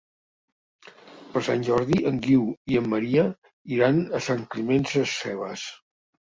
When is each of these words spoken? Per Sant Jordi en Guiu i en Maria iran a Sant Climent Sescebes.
Per 1.35 1.43
Sant 1.47 1.65
Jordi 1.67 1.99
en 2.11 2.17
Guiu 2.23 2.47
i 2.73 2.79
en 2.81 2.87
Maria 2.95 3.27
iran 3.77 4.01
a 4.01 4.23
Sant 4.29 4.43
Climent 4.57 4.89
Sescebes. 4.95 5.69